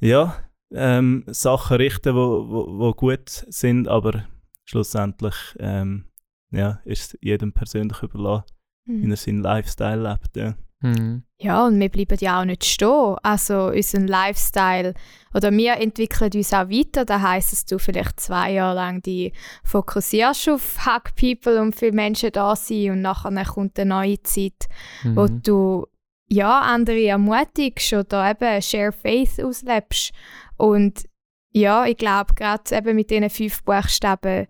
ja, 0.00 0.36
ähm, 0.72 1.24
Sachen 1.28 1.76
richten, 1.76 2.14
wo, 2.14 2.46
wo, 2.48 2.78
wo 2.78 2.92
gut 2.92 3.28
sind, 3.28 3.88
aber 3.88 4.24
schlussendlich 4.64 5.34
ähm, 5.58 6.04
ja, 6.52 6.80
ist 6.84 7.14
es 7.14 7.18
jedem 7.20 7.52
persönlich 7.52 8.02
überlassen, 8.02 8.44
wie 8.86 9.04
Mhm. 9.06 9.10
er 9.10 9.16
seinen 9.16 9.42
Lifestyle 9.42 10.02
lebt. 10.10 10.36
Ja. 10.36 10.54
Mhm. 10.82 11.24
Ja, 11.38 11.66
und 11.66 11.78
wir 11.78 11.88
bleiben 11.90 12.16
ja 12.20 12.40
auch 12.40 12.44
nicht 12.44 12.64
stehen. 12.64 13.16
Also 13.22 13.66
unseren 13.68 14.06
Lifestyle 14.08 14.94
oder 15.34 15.50
wir 15.52 15.76
entwickeln 15.76 16.30
uns 16.34 16.52
auch 16.54 16.68
weiter. 16.70 17.04
Das 17.04 17.20
heisst, 17.22 17.52
dass 17.52 17.64
du 17.66 17.78
vielleicht 17.78 18.18
zwei 18.20 18.52
Jahre 18.54 18.76
lang 18.76 19.02
die 19.02 19.32
fokussierst 19.62 20.48
auf 20.48 20.78
Hack 20.86 21.14
People 21.16 21.60
und 21.60 21.74
viele 21.76 21.92
Menschen 21.92 22.32
da 22.32 22.56
sind 22.56 22.90
und 22.92 23.02
nachher 23.02 23.44
kommt 23.44 23.78
eine 23.78 23.88
neue 23.90 24.22
Zeit, 24.22 24.66
wo 25.04 25.24
Mhm. 25.26 25.42
du 25.42 25.86
ja 26.28 26.60
andere 26.60 27.04
ermutigst 27.06 27.92
oder 27.92 28.30
eben 28.30 28.62
Share 28.62 28.92
Faith 28.92 29.38
auslebst. 29.42 30.12
Und 30.60 31.04
ja, 31.52 31.86
ich 31.86 31.96
glaube, 31.96 32.34
gerade 32.34 32.76
eben 32.76 32.96
mit 32.96 33.10
diesen 33.10 33.30
fünf 33.30 33.64
Buchstaben 33.64 34.46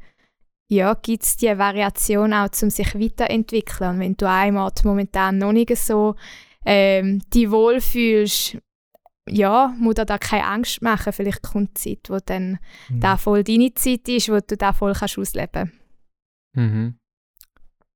ja, 0.71 0.95
gibt 0.95 1.25
es 1.25 1.37
die 1.37 1.47
Variation 1.47 2.33
auch, 2.33 2.49
um 2.62 2.71
sich 2.71 2.95
weiterzuentwickeln. 2.95 3.95
Und 3.95 4.00
wenn 4.00 4.17
du 4.17 4.29
einmal 4.29 4.71
momentan 4.85 5.38
noch 5.38 5.52
nicht 5.52 5.76
so 5.76 6.14
ähm, 6.64 7.21
dich 7.35 7.50
wohlfühlst, 7.50 8.59
ja, 9.29 9.75
muss 9.79 9.97
dir 9.97 10.05
da 10.05 10.19
keine 10.19 10.47
Angst 10.47 10.81
machen. 10.81 11.12
Vielleicht 11.12 11.43
kommt 11.43 11.85
die 11.85 12.00
Zeit, 12.00 12.11
wo 12.11 12.19
dann 12.25 12.59
da 12.88 13.17
voll 13.17 13.43
deine 13.43 13.75
Zeit 13.75 14.09
ist, 14.09 14.29
wo 14.29 14.38
du 14.38 14.57
da 14.57 14.73
voll 14.73 14.93
kannst 14.95 15.19
ausleben 15.19 15.73
Mhm. 16.52 16.99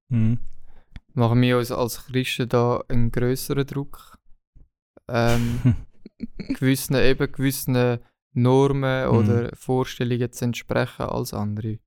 Mhm. 0.09 0.39
Machen 1.13 1.41
wir 1.43 1.59
uns 1.59 1.73
als 1.73 2.07
Christen 2.07 2.49
da 2.49 2.83
einen 2.89 3.11
größeren 3.11 3.67
Druck? 3.67 4.17
Ähm, 5.09 5.75
gewissen, 6.39 6.97
eben 6.97 7.31
gewissen 7.33 7.99
Normen 8.33 9.09
Mhm. 9.09 9.17
oder 9.17 9.51
Vorstellungen 9.57 10.33
zu 10.33 10.45
entsprechen 10.45 11.03
als 11.03 11.33
andere. 11.35 11.79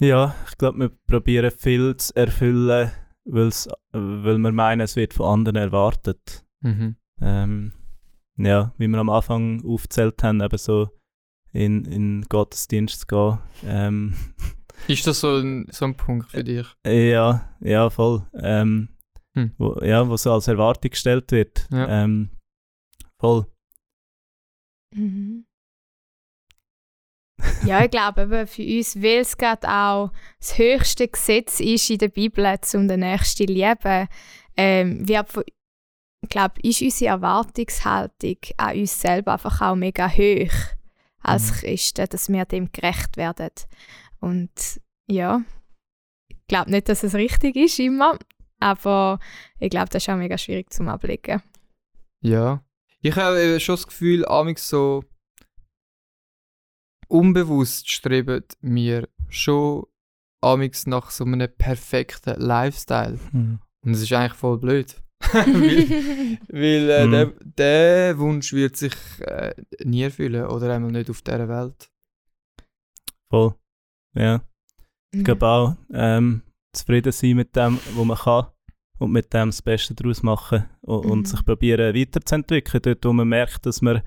Ja, 0.00 0.34
ich 0.48 0.56
glaube, 0.58 0.78
wir 0.78 0.88
probieren 1.06 1.50
viel 1.50 1.96
zu 1.96 2.14
erfüllen, 2.14 2.90
weil's, 3.24 3.68
weil 3.92 4.38
wir 4.38 4.52
meinen, 4.52 4.80
es 4.82 4.94
wird 4.96 5.12
von 5.14 5.26
anderen 5.40 5.56
erwartet. 5.56 6.44
Mhm. 6.60 6.96
Ähm, 7.20 7.72
ja, 8.36 8.72
wie 8.78 8.86
wir 8.86 8.98
am 8.98 9.10
Anfang 9.10 9.64
aufgezählt 9.64 10.22
haben, 10.22 10.40
eben 10.40 10.58
so 10.58 10.88
in, 11.52 11.84
in 11.86 12.22
Gottesdienst 12.28 13.00
zu 13.00 13.06
gehen. 13.08 13.38
Ähm, 13.64 14.14
Ist 14.86 15.06
das 15.08 15.18
so 15.20 15.36
ein, 15.38 15.66
so 15.72 15.86
ein 15.86 15.96
Punkt 15.96 16.30
für 16.30 16.44
dich? 16.44 16.66
ja, 16.86 17.48
ja, 17.60 17.90
voll. 17.90 18.24
Ähm, 18.34 18.90
Hm. 19.36 19.54
wo, 19.58 19.78
ja, 19.82 20.08
wo 20.08 20.16
so 20.16 20.32
als 20.32 20.48
Erwartung 20.48 20.90
gestellt 20.90 21.30
wird. 21.32 21.68
Ja. 21.70 22.04
Ähm, 22.04 22.30
voll. 23.20 23.46
Mhm. 24.94 25.44
ja, 27.64 27.84
ich 27.84 27.90
glaube, 27.90 28.22
eben 28.22 28.46
für 28.46 28.62
uns, 28.62 28.96
weil 28.96 29.20
es 29.20 29.36
gerade 29.36 29.68
auch 29.68 30.12
das 30.40 30.58
höchste 30.58 31.08
Gesetz 31.08 31.60
ist 31.60 31.90
in 31.90 31.98
der 31.98 32.08
Bibel, 32.08 32.44
um 32.74 32.88
den 32.88 33.00
Nächsten 33.00 33.46
zu 33.46 33.52
lieben, 33.52 34.08
ähm, 34.56 35.08
wird 35.08 35.28
von, 35.30 35.44
ich 36.24 36.30
glaube, 36.30 36.60
ist 36.62 36.82
unsere 36.82 37.10
Erwartungshaltung 37.12 38.38
an 38.56 38.76
uns 38.78 39.00
selber 39.00 39.34
einfach 39.34 39.60
auch 39.60 39.76
mega 39.76 40.08
hoch 40.08 40.52
als 41.20 41.50
Mhm. 41.50 41.56
Christen, 41.56 42.06
dass 42.08 42.28
wir 42.28 42.44
dem 42.44 42.72
gerecht 42.72 43.16
werden. 43.16 43.50
Und 44.20 44.80
ja, 45.08 45.42
ich 46.28 46.46
glaube 46.48 46.70
nicht, 46.70 46.88
dass 46.88 47.02
es 47.04 47.14
richtig 47.14 47.54
ist 47.56 47.78
immer, 47.78 48.18
aber 48.60 49.18
ich 49.58 49.70
glaube, 49.70 49.88
das 49.90 50.02
ist 50.02 50.08
auch 50.08 50.16
mega 50.16 50.36
schwierig 50.38 50.72
zum 50.72 50.88
Ablegen. 50.88 51.42
Ja. 52.22 52.62
Ich 53.00 53.14
habe 53.16 53.40
eben 53.40 53.60
schon 53.60 53.76
das 53.76 53.86
Gefühl, 53.86 54.26
amix 54.26 54.68
so 54.68 55.04
unbewusst 57.08 57.90
streben 57.90 58.44
wir 58.60 59.08
schon 59.28 59.86
amix 60.42 60.86
nach 60.86 61.10
so 61.10 61.24
einem 61.24 61.48
perfekten 61.56 62.40
Lifestyle. 62.40 63.18
Mhm. 63.32 63.60
Und 63.84 63.92
das 63.92 64.02
ist 64.02 64.12
eigentlich 64.12 64.34
voll 64.34 64.58
blöd. 64.58 65.00
weil 65.32 66.38
weil 66.48 66.90
äh, 66.90 67.06
Mhm. 67.06 67.10
der, 67.10 67.26
der 67.56 68.18
Wunsch 68.18 68.52
wird 68.52 68.76
sich 68.76 68.94
äh, 69.20 69.54
nie 69.84 70.02
erfüllen 70.02 70.46
oder 70.46 70.74
einmal 70.74 70.92
nicht 70.92 71.10
auf 71.10 71.22
dieser 71.22 71.48
Welt. 71.48 71.90
Voll. 73.30 73.54
Ja. 74.14 74.42
Ich 75.14 75.24
glaube 75.24 75.46
auch, 75.46 75.76
ähm, 75.92 76.42
zufrieden 76.78 77.12
sein 77.12 77.36
mit 77.36 77.54
dem, 77.56 77.78
was 77.94 78.04
man 78.04 78.16
kann 78.16 78.46
und 78.98 79.12
mit 79.12 79.32
dem 79.32 79.48
das 79.48 79.62
Beste 79.62 79.94
daraus 79.94 80.22
machen 80.22 80.64
und, 80.82 81.04
Mhm. 81.04 81.10
und 81.10 81.28
sich 81.28 81.44
probieren 81.44 81.94
weiterzuentwickeln, 81.94 82.82
dort 82.82 83.04
wo 83.04 83.12
man 83.12 83.28
merkt, 83.28 83.64
dass 83.66 83.82
man 83.82 84.02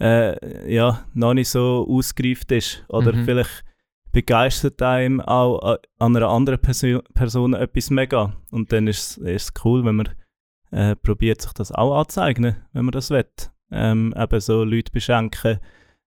äh, 0.00 0.72
ja, 0.74 1.04
noch 1.14 1.34
nicht 1.34 1.48
so 1.48 1.86
ausgereift 1.88 2.50
ist 2.52 2.84
oder 2.88 3.12
Mhm. 3.12 3.24
vielleicht 3.24 3.64
begeistert 4.10 4.82
einem 4.82 5.20
auch 5.20 5.78
an 5.98 6.16
einer 6.16 6.28
anderen 6.28 6.58
Perso 6.60 7.00
Person 7.14 7.54
etwas 7.54 7.88
mega 7.90 8.34
und 8.50 8.72
dann 8.72 8.86
ist 8.88 9.18
es 9.18 9.52
cool, 9.64 9.84
wenn 9.84 9.96
man 9.96 10.08
äh, 10.70 10.96
probiert, 10.96 11.40
sich 11.42 11.52
das 11.52 11.70
auch 11.72 11.98
anzueignen, 12.00 12.56
wenn 12.72 12.84
man 12.86 12.92
das 12.92 13.10
will. 13.10 13.26
Ähm, 13.70 14.14
eben 14.16 14.40
so 14.40 14.64
Leute 14.64 14.90
beschenken, 14.90 15.58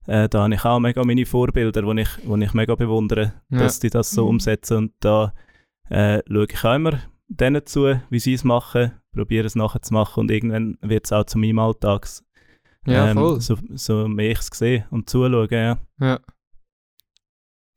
äh, 0.08 0.28
da 0.28 0.44
habe 0.44 0.54
ich 0.56 0.66
auch 0.66 0.80
mega 0.80 1.04
meine 1.04 1.25
Vorbilder, 1.25 1.82
die 1.84 2.02
ich, 2.02 2.10
wo 2.25 2.36
ich 2.36 2.54
mega 2.54 2.75
bewundere, 2.75 3.34
Ja. 3.50 3.60
dass 3.60 3.80
die 3.80 3.90
das 3.92 4.10
so 4.12 4.24
Mhm. 4.24 4.30
umsetzen. 4.30 4.78
Und 4.78 4.94
da 5.00 5.34
äh, 5.89 6.22
schaue 6.27 6.48
ich 6.50 6.63
auch 6.63 6.75
immer 6.75 7.00
denen 7.27 7.65
zu, 7.65 8.00
wie 8.10 8.20
sie 8.20 8.34
es 8.34 8.44
machen, 8.44 8.92
probiere 9.13 9.46
es 9.48 9.56
nachher 9.56 9.82
zu 9.82 9.94
machen 9.94 10.22
und 10.22 10.32
irgendwann 10.32 10.77
wird 10.82 11.06
es 11.06 11.12
auch 11.12 11.25
zu 11.25 11.38
meinem 11.39 11.60
Alltag. 11.60 12.08
Ja, 12.86 13.10
ähm, 13.10 13.18
voll. 13.18 13.42
So, 13.42 13.58
so 13.74 14.08
mehr 14.08 14.32
ich 14.32 14.39
es 14.39 14.48
sehe 14.48 14.86
und 14.92 15.10
zuschaue, 15.10 15.48
ja. 15.51 15.77
Ja. 16.00 16.20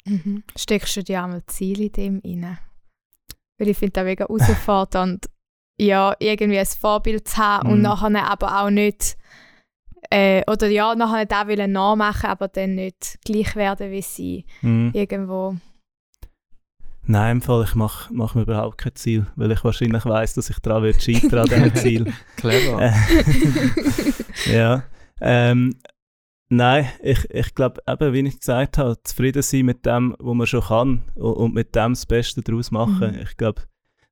Mhm. 0.05 0.43
Steckst 0.57 0.97
du 0.97 1.03
dir 1.03 1.23
einmal 1.23 1.45
Ziele 1.47 1.85
in 1.87 1.93
dem 1.93 2.21
rein? 2.25 2.59
Weil 3.59 3.69
ich 3.69 3.79
finde 3.79 3.93
das 3.93 4.05
mega 4.05 4.27
herausfordernd, 4.27 5.27
ja, 5.81 6.15
irgendwie 6.19 6.59
ein 6.59 6.67
Vorbild 6.67 7.27
zu 7.29 7.37
haben 7.39 7.71
und 7.71 7.77
Mhm. 7.79 7.83
nachher 7.83 8.31
aber 8.31 8.63
auch 8.63 8.71
nicht, 8.71 9.17
äh, 10.11 10.43
oder 10.51 10.69
ja, 10.69 10.95
nachher 10.95 11.27
auch 11.43 11.49
wollen 11.49 11.73
nachmachen, 11.73 12.31
aber 12.31 12.49
dann 12.49 12.75
nicht 12.75 13.19
gleich 13.25 13.57
werden 13.57 13.91
wie 13.91 14.03
sie. 14.03 14.47
Mhm. 14.63 14.91
Irgendwo. 14.95 15.57
Nein, 17.11 17.39
im 17.39 17.43
Fall, 17.43 17.65
ich 17.65 17.75
mache 17.75 18.13
mach 18.13 18.35
mir 18.35 18.43
überhaupt 18.43 18.77
kein 18.77 18.95
Ziel, 18.95 19.27
weil 19.35 19.51
ich 19.51 19.65
wahrscheinlich 19.65 20.05
weiß, 20.05 20.35
dass 20.35 20.51
ich 20.51 20.59
daran 20.59 20.83
wird 20.83 21.03
scheitern 21.03 21.39
an 21.39 21.47
diesem 21.47 21.75
Ziel. 21.75 22.13
Clever. 22.37 22.83
Äh, 22.83 22.93
ja. 24.53 24.83
Ähm, 25.19 25.77
nein, 26.51 26.87
ich, 27.03 27.25
ich 27.31 27.55
glaube, 27.55 27.81
eben, 27.89 28.13
wie 28.13 28.29
ich 28.29 28.39
gesagt 28.39 28.77
habe, 28.77 29.03
zufrieden 29.05 29.41
sein 29.41 29.65
mit 29.65 29.87
dem, 29.87 30.17
was 30.19 30.35
man 30.35 30.47
schon 30.47 30.61
kann 30.61 31.03
und, 31.15 31.33
und 31.33 31.55
mit 31.55 31.75
dem 31.75 31.93
das 31.93 32.05
Beste 32.05 32.43
daraus 32.43 32.71
machen. 32.71 33.13
Mhm. 33.13 33.21
Ich 33.23 33.39
glaube, 33.39 33.63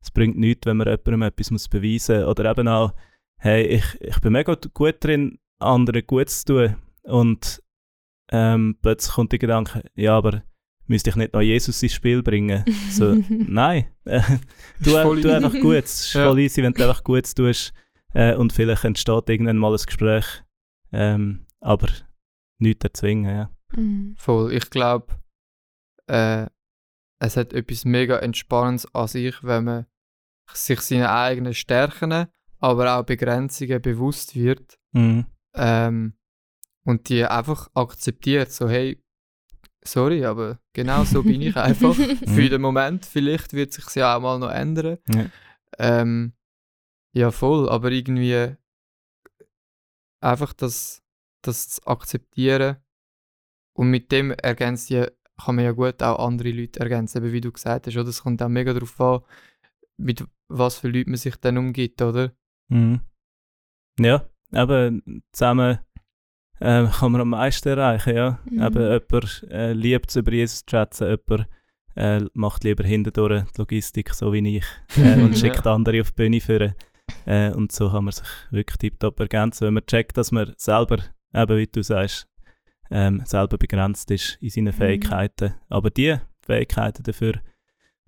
es 0.01 0.11
bringt 0.11 0.39
nichts, 0.39 0.65
wenn 0.65 0.79
man 0.79 0.87
jemandem 0.87 1.21
etwas 1.21 1.51
muss 1.51 1.69
beweisen 1.69 2.21
muss. 2.21 2.29
Oder 2.29 2.51
eben 2.51 2.67
auch, 2.67 2.95
hey, 3.37 3.63
ich, 3.67 4.01
ich 4.01 4.19
bin 4.23 4.33
mega 4.33 4.57
gut 4.73 4.97
drin, 5.01 5.39
anderen 5.59 6.07
gut 6.07 6.31
zu 6.31 6.45
tun. 6.47 6.77
Und 7.03 7.63
ähm, 8.33 8.79
plötzlich 8.81 9.15
kommt 9.15 9.33
der 9.33 9.39
Gedanke, 9.39 9.83
ja, 9.97 10.17
aber 10.17 10.43
müsste 10.87 11.11
ich 11.11 11.17
nicht 11.17 11.33
noch 11.33 11.41
Jesus 11.41 11.83
ins 11.83 11.93
Spiel 11.93 12.23
bringen? 12.23 12.65
So, 12.91 13.15
nein, 13.29 13.87
äh, 14.05 14.21
du, 14.81 14.91
du 15.21 15.35
einfach 15.35 15.53
gut. 15.61 15.85
Es 15.85 16.07
ist 16.07 16.13
Ja. 16.15 16.27
voll 16.29 16.41
easy, 16.41 16.63
wenn 16.63 16.73
du 16.73 16.83
einfach 16.89 17.03
gut 17.05 17.35
tust 17.35 17.73
äh, 18.15 18.35
und 18.35 18.53
vielleicht 18.53 18.85
entsteht 18.85 19.29
irgendwann 19.29 19.59
mal 19.59 19.73
ein 19.73 19.85
Gespräch. 19.85 20.25
Ähm, 20.93 21.47
aber 21.61 21.89
nichts 22.59 22.85
erzwingen, 22.85 23.35
ja. 23.37 23.51
Mhm. 23.75 24.15
Voll. 24.17 24.53
Ich 24.53 24.71
glaube, 24.71 25.07
äh, 26.07 26.47
es 27.19 27.37
hat 27.37 27.53
etwas 27.53 27.85
mega 27.85 28.19
Entspannendes 28.19 28.87
an 28.95 29.09
sich, 29.09 29.43
wenn 29.43 29.65
man 29.65 29.87
sich 30.53 30.81
seine 30.81 31.11
eigenen 31.11 31.55
Stärken, 31.55 32.27
aber 32.59 32.97
auch 32.99 33.05
Begrenzungen 33.05 33.83
bewusst 33.83 34.35
wird 34.37 34.79
Mhm. 34.93 35.27
ähm, 35.55 36.15
und 36.85 37.09
die 37.09 37.25
einfach 37.25 37.69
akzeptiert. 37.75 38.53
So, 38.53 38.69
hey, 38.69 39.03
sorry, 39.87 40.25
aber 40.25 40.59
genau 40.73 41.05
so 41.05 41.23
bin 41.23 41.41
ich 41.43 41.57
einfach. 41.57 41.95
Für 41.95 42.49
den 42.49 42.61
Moment, 42.61 43.07
vielleicht 43.07 43.53
wird 43.53 43.73
sich 43.73 43.85
ja 43.95 44.17
auch 44.17 44.21
mal 44.21 44.39
noch 44.39 44.51
ändern. 44.51 44.99
Ja. 45.09 45.27
Ähm, 45.79 46.33
ja, 47.13 47.31
voll, 47.31 47.69
aber 47.69 47.91
irgendwie 47.91 48.57
einfach 50.21 50.53
das, 50.53 51.03
das 51.43 51.69
zu 51.69 51.87
akzeptieren 51.87 52.77
und 53.75 53.91
mit 53.91 54.11
dem 54.13 54.33
ergänzt 54.33 54.91
ja, 54.91 55.09
kann 55.43 55.57
man 55.57 55.65
ja 55.65 55.73
gut 55.73 56.03
auch 56.03 56.27
andere 56.27 56.51
Leute 56.51 56.81
ergänzen, 56.81 57.19
eben 57.19 57.33
wie 57.33 57.41
du 57.41 57.53
gesagt 57.53 57.87
hast, 57.87 57.97
oder? 57.97 58.09
Es 58.09 58.23
kommt 58.23 58.43
auch 58.43 58.49
mega 58.49 58.73
darauf 58.73 59.01
an, 59.01 59.21
mit 59.99 60.25
was 60.49 60.79
für 60.79 60.89
Leuten 60.89 61.11
man 61.11 61.19
sich 61.19 61.37
dann 61.37 61.59
umgibt, 61.59 62.01
oder? 62.03 62.33
Mhm. 62.69 63.01
Ja, 63.99 64.29
eben 64.53 65.23
zusammen 65.33 65.79
äh, 66.61 66.87
kann 66.99 67.13
man 67.13 67.21
am 67.21 67.31
meisten 67.31 67.69
erreichen, 67.69 68.17
ja. 68.17 68.39
Mhm. 68.51 68.63
Eben 68.63 68.83
jemand 68.83 69.47
äh, 69.51 69.73
liebt 69.73 70.11
es 70.11 70.17
über 70.17 70.33
Jesus 70.33 70.65
zu 70.65 70.71
schätzen, 70.71 71.09
jemand 71.09 71.49
äh, 71.97 72.21
macht 72.35 72.65
lieber 72.65 72.85
hintendurch 72.85 73.45
die 73.53 73.61
Logistik, 73.61 74.13
so 74.15 74.33
wie 74.33 74.57
ich, 74.57 74.65
äh, 74.97 75.21
und 75.21 75.37
schickt 75.37 75.67
andere 75.67 76.01
auf 76.01 76.11
die 76.11 76.17
Bühne 76.17 76.41
führen. 76.41 76.75
Äh, 77.25 77.51
und 77.53 77.73
so 77.73 77.91
kann 77.91 78.05
man 78.05 78.13
sich 78.13 78.27
wirklich 78.51 78.77
tiptop 78.79 79.19
ergänzen, 79.21 79.67
wenn 79.67 79.75
man 79.75 79.87
checkt, 79.87 80.17
dass 80.17 80.33
man 80.33 80.53
selber, 80.57 80.99
eben 81.35 81.57
wie 81.57 81.67
du 81.67 81.83
sagst, 81.83 82.29
ähm, 82.91 83.23
selber 83.25 83.59
begrenzt 83.59 84.11
ist 84.11 84.39
in 84.41 84.51
seinen 84.51 84.67
Mhm. 84.67 84.73
Fähigkeiten. 84.73 85.55
Aber 85.69 85.91
die 85.91 86.17
Fähigkeiten 86.43 87.03
dafür 87.03 87.41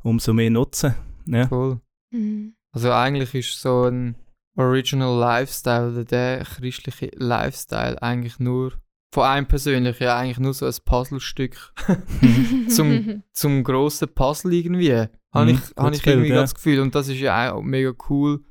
umso 0.02 0.32
mehr 0.32 0.50
nutzen. 0.50 0.94
Ja. 1.26 1.48
Voll. 1.48 1.80
Mhm. 2.10 2.54
Also 2.72 2.92
eigentlich 2.92 3.34
ist 3.34 3.60
so 3.60 3.84
ein 3.84 4.14
Original 4.58 5.18
Lifestyle 5.18 5.92
oder 5.92 6.04
der 6.04 6.44
christliche 6.44 7.10
Lifestyle 7.14 8.00
eigentlich 8.02 8.38
nur 8.38 8.72
von 9.14 9.24
einem 9.24 9.46
persönlich 9.46 10.00
ja 10.00 10.16
eigentlich 10.18 10.38
nur 10.38 10.52
so 10.52 10.66
ein 10.66 10.74
Puzzlestück 10.84 11.72
zum, 12.68 13.22
zum 13.32 13.64
grossen 13.64 14.08
Puzzle 14.14 14.52
irgendwie. 14.52 14.92
Habe 15.32 15.52
Mhm, 15.52 15.58
ich, 15.58 15.60
hab 15.76 15.94
ich 15.94 16.06
irgendwie 16.06 16.28
ja. 16.30 16.36
das 16.36 16.54
Gefühl. 16.54 16.80
Und 16.80 16.94
das 16.94 17.08
ist 17.08 17.18
ja 17.20 17.52
auch 17.54 17.62
mega 17.62 17.92
cool. 18.08 18.44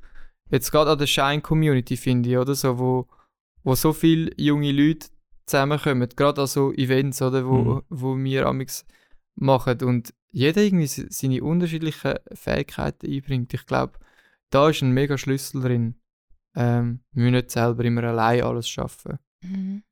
Jetzt 0.50 0.70
gerade 0.72 0.90
an 0.92 0.98
der 0.98 1.06
Shine-Community 1.06 1.96
finde 1.96 2.30
ich, 2.30 2.36
oder? 2.38 2.54
So, 2.54 2.78
wo, 2.78 3.06
wo 3.62 3.74
so 3.74 3.92
viele 3.92 4.30
junge 4.36 4.72
Leute 4.72 5.08
zusammenkommen, 5.46 6.08
gerade 6.16 6.40
an 6.42 6.46
so 6.46 6.72
Events, 6.72 7.20
oder? 7.22 7.46
Wo, 7.46 7.56
Mhm. 7.56 7.82
wo 7.90 8.16
wir 8.16 8.46
amix 8.46 8.84
machen 9.36 9.80
und 9.82 10.14
jeder 10.30 10.62
irgendwie 10.62 10.86
se- 10.86 11.06
seine 11.10 11.42
unterschiedlichen 11.42 12.14
Fähigkeiten 12.32 13.06
einbringt. 13.12 13.54
Ich 13.54 13.66
glaube, 13.66 13.98
da 14.50 14.70
ist 14.70 14.82
ein 14.82 14.92
mega 14.92 15.16
Schlüssel 15.18 15.60
drin. 15.62 15.94
Ähm, 16.58 17.00
wir 17.12 17.22
müssen 17.22 17.36
nicht 17.36 17.52
selber 17.52 17.84
immer 17.84 18.02
allein 18.02 18.42
alles 18.42 18.68
schaffen. 18.68 19.20
Mhm. 19.42 19.84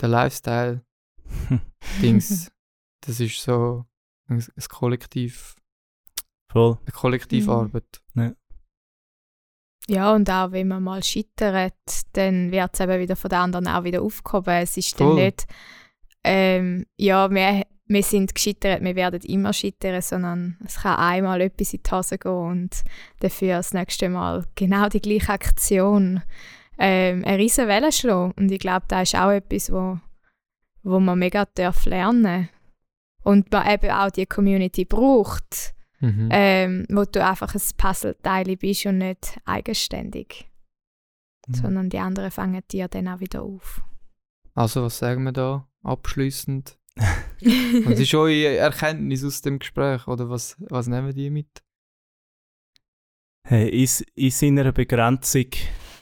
Der 0.00 0.08
Lifestyle-Dings, 0.08 2.52
das 3.04 3.18
ist 3.18 3.42
so 3.42 3.84
ein, 4.28 4.38
ein 4.38 4.64
Kollektiv, 4.68 5.56
Voll. 6.52 6.78
eine 6.82 6.92
Kollektivarbeit. 6.92 8.00
Ja, 9.88 10.14
und 10.14 10.30
auch 10.30 10.52
wenn 10.52 10.68
man 10.68 10.84
mal 10.84 11.02
scheitert, 11.02 11.74
dann 12.12 12.52
wird 12.52 12.70
es 12.72 12.80
eben 12.80 13.00
wieder 13.00 13.16
von 13.16 13.28
den 13.28 13.40
anderen 13.40 13.66
auch 13.66 13.84
wieder 13.84 14.00
aufgehoben. 14.00 14.62
Es 14.62 14.76
ist 14.76 15.00
dann 15.00 15.08
Voll. 15.08 15.24
nicht, 15.24 15.46
ähm, 16.22 16.86
ja, 16.96 17.28
wir, 17.30 17.66
wir 17.86 18.02
sind 18.02 18.34
gescheitert, 18.34 18.82
wir 18.82 18.94
werden 18.96 19.20
immer 19.22 19.52
scheitern, 19.52 20.00
sondern 20.00 20.56
es 20.64 20.76
kann 20.76 20.96
einmal 20.96 21.40
etwas 21.42 21.74
in 21.74 21.82
die 21.82 21.90
Hose 21.90 22.16
gehen 22.18 22.32
und 22.32 22.84
dafür 23.20 23.56
das 23.56 23.74
nächste 23.74 24.08
Mal 24.08 24.46
genau 24.54 24.88
die 24.88 25.00
gleiche 25.02 25.32
Aktion 25.32 26.22
ähm, 26.78 27.24
eine 27.24 27.38
riesen 27.38 27.68
Welle 27.68 27.92
schlagen. 27.92 28.32
Und 28.36 28.50
ich 28.50 28.58
glaube, 28.58 28.86
das 28.88 29.12
ist 29.12 29.18
auch 29.20 29.30
etwas, 29.30 29.70
wo, 29.70 29.98
wo 30.82 30.98
man 30.98 31.18
mega 31.18 31.44
darf 31.54 31.84
lernen 31.86 32.48
Und 33.22 33.50
man 33.52 33.66
eben 33.70 33.90
auch 33.90 34.10
die 34.10 34.26
Community 34.26 34.84
braucht, 34.84 35.72
Mhm. 36.00 36.28
ähm, 36.32 36.86
wo 36.90 37.04
du 37.04 37.24
einfach 37.24 37.54
ein 37.54 37.62
Puzzleteil 37.78 38.56
bist 38.56 38.84
und 38.84 38.98
nicht 38.98 39.38
eigenständig, 39.46 40.50
Mhm. 41.46 41.54
sondern 41.54 41.88
die 41.90 41.98
anderen 41.98 42.30
fangen 42.30 42.60
dir 42.70 42.88
dann 42.88 43.08
auch 43.08 43.20
wieder 43.20 43.42
auf. 43.42 43.80
Also, 44.54 44.82
was 44.82 44.98
sagen 44.98 45.22
wir 45.24 45.32
da 45.32 45.66
abschließend? 45.82 46.76
Was 46.96 48.00
ist 48.00 48.14
eure 48.14 48.56
Erkenntnis 48.56 49.24
aus 49.24 49.42
dem 49.42 49.58
Gespräch? 49.58 50.06
Oder 50.06 50.30
was, 50.30 50.56
was 50.70 50.86
nehmen 50.86 51.14
die 51.14 51.30
mit? 51.30 51.62
Hey, 53.46 53.68
in, 53.68 53.88
in 54.14 54.30
seiner 54.30 54.72
Begrenzung 54.72 55.50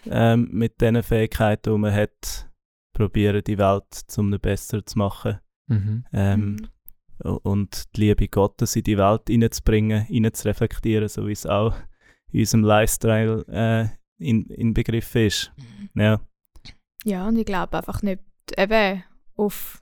ähm, 0.07 0.49
mit 0.53 0.81
den 0.81 1.03
Fähigkeiten, 1.03 1.73
die 1.73 1.79
man 1.79 1.93
hat, 1.95 2.49
probieren 2.95 3.43
die 3.45 3.59
Welt 3.59 3.93
zum 3.93 4.27
eine 4.29 4.39
besser 4.39 4.85
zu 4.85 4.99
machen. 4.99 5.41
Mhm. 5.69 6.05
Ähm, 6.13 6.57
Mhm. 6.57 6.69
Und 7.45 7.95
die 7.95 8.01
Liebe 8.01 8.27
Gottes 8.27 8.75
in 8.75 8.83
die 8.83 8.99
Welt 8.99 9.23
hineinzubringen, 9.29 10.03
hineinzureflektieren, 10.03 11.09
so 11.09 11.29
wie 11.29 11.33
es 11.33 11.47
auch 11.47 11.75
in 12.33 12.41
unserem 12.41 12.65
Lifestyle 12.65 13.45
äh, 13.49 13.89
in, 14.19 14.47
in 14.47 14.75
Begriff 14.75 15.15
ist. 15.15 15.53
Ja. 15.95 16.21
Ja, 17.05 17.29
und 17.29 17.37
ich 17.37 17.47
glaube 17.47 17.77
einfach 17.77 18.03
nicht 18.03 18.23
eben 18.57 19.05
auf 19.37 19.82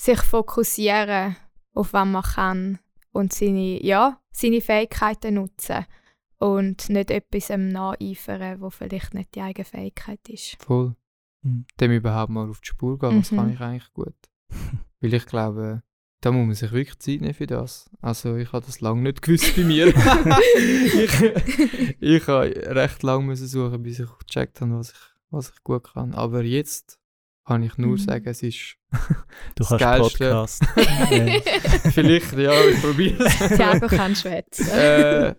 sich 0.00 0.20
fokussieren, 0.22 1.36
auf 1.74 1.92
was 1.92 2.06
man 2.06 2.22
kann 2.22 2.78
und 3.12 3.34
seine, 3.34 3.84
ja, 3.84 4.18
seine 4.32 4.62
Fähigkeiten 4.62 5.34
nutzen 5.34 5.84
und 6.38 6.88
nicht 6.88 7.10
etwas 7.10 7.50
nacheifern, 7.50 8.62
wo 8.62 8.70
vielleicht 8.70 9.12
nicht 9.12 9.34
die 9.34 9.42
eigene 9.42 9.66
Fähigkeit 9.66 10.26
ist. 10.28 10.56
Voll. 10.62 10.96
Mhm. 11.42 11.66
Dem 11.78 11.92
überhaupt 11.92 12.30
mal 12.32 12.48
auf 12.48 12.60
die 12.60 12.68
Spur 12.68 12.98
gehen, 12.98 13.18
was 13.20 13.30
Mhm. 13.30 13.36
kann 13.36 13.52
ich 13.52 13.60
eigentlich 13.60 13.92
gut. 13.92 14.14
Weil 15.00 15.12
ich 15.14 15.26
glaube, 15.26 15.82
da 16.22 16.32
muss 16.32 16.46
man 16.46 16.54
sich 16.54 16.72
wirklich 16.72 16.98
Zeit 16.98 17.20
nehmen 17.20 17.34
für 17.34 17.46
das. 17.46 17.90
Also 18.00 18.36
ich 18.36 18.52
habe 18.52 18.64
das 18.64 18.80
lange 18.80 19.02
nicht 19.02 19.20
gewusst 19.20 19.54
bei 19.54 19.64
mir. 19.64 19.88
ich 20.56 21.22
ich 22.00 22.26
habe 22.26 22.54
recht 22.74 23.02
lange 23.02 23.24
müssen 23.24 23.46
suchen, 23.46 23.82
bis 23.82 24.00
ich 24.00 24.08
gecheckt 24.26 24.62
habe, 24.62 24.78
was 24.78 24.92
ich, 24.92 24.98
was 25.30 25.50
ich 25.50 25.62
gut 25.62 25.92
kann. 25.92 26.14
Aber 26.14 26.42
jetzt 26.42 26.99
kann 27.50 27.62
ich 27.64 27.76
nur 27.78 27.92
Mhm. 27.92 27.98
sagen, 27.98 28.28
es 28.28 28.42
ist 28.44 28.76
Du 29.56 29.64
Das 29.64 29.68
kannst 29.70 29.80
Geilste. 29.80 30.24
Podcast. 30.30 30.64
Vielleicht, 31.92 32.32
ja, 32.38 32.52
ich 32.64 32.80
probiere 32.80 33.24
es. 33.24 33.38
Thiago 33.56 33.86
kann 33.96 34.14
schwätzen. 34.14 34.68
äh, 34.68 35.34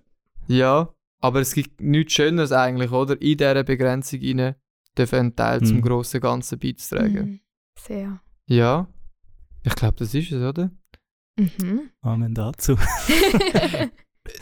ja, 0.47 0.93
aber 1.21 1.39
es 1.39 1.53
gibt 1.53 1.79
nichts 1.79 2.11
Schöneres 2.13 2.51
eigentlich, 2.51 2.91
oder? 2.91 3.13
In 3.21 3.37
dieser 3.37 3.63
Begrenzung 3.63 4.19
rein 4.21 4.55
dürfen 4.97 5.19
einen 5.19 5.35
Teil 5.37 5.61
zum 5.61 5.77
Mhm. 5.77 5.81
grossen 5.83 6.19
Ganzen 6.19 6.59
beizutragen. 6.59 7.25
Mhm. 7.25 7.39
Sehr. 7.79 8.21
Ja, 8.47 8.87
ich 9.63 9.75
glaube, 9.75 9.95
das 9.99 10.13
ist 10.13 10.33
es, 10.33 10.41
oder? 10.43 10.69
Mhm. 11.39 11.91
Amen 12.01 12.33
dazu. 12.33 12.75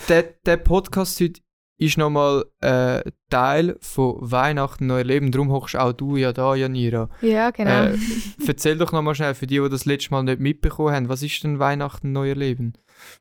Der, 0.07 0.23
der 0.23 0.57
Podcast 0.57 1.19
heute 1.21 1.41
ist 1.79 1.97
nochmal 1.97 2.43
äh, 2.61 3.09
Teil 3.29 3.77
von 3.79 4.17
Weihnachten 4.19 4.85
neu 4.85 5.01
Leben. 5.01 5.31
Darum 5.31 5.49
hockst 5.51 5.77
auch 5.77 5.93
du 5.93 6.17
ja 6.17 6.33
da, 6.33 6.53
Janira. 6.53 7.09
ja, 7.21 7.51
genau. 7.51 7.85
Äh, 7.85 7.97
erzähl 8.45 8.77
doch 8.77 8.91
nochmal 8.91 9.15
schnell 9.15 9.33
für 9.33 9.47
die, 9.47 9.59
die 9.59 9.69
das 9.69 9.85
letzte 9.85 10.11
Mal 10.11 10.23
nicht 10.23 10.39
mitbekommen 10.39 10.93
haben, 10.93 11.09
was 11.09 11.23
ist 11.23 11.43
denn 11.43 11.57
Weihnachten 11.57 12.11
neu 12.11 12.33
Leben? 12.33 12.73